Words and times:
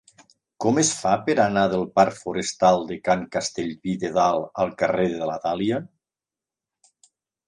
Com 0.63 0.77
es 0.83 0.87
fa 0.99 1.09
per 1.25 1.33
anar 1.41 1.65
del 1.73 1.83
parc 1.99 2.15
Forestal 2.21 2.85
de 2.91 2.97
Can 3.07 3.21
Castellví 3.35 3.93
de 4.05 4.11
Dalt 4.15 4.49
al 4.65 4.71
carrer 4.79 5.05
de 5.13 5.29
la 5.33 5.37
Dàlia? 5.45 5.79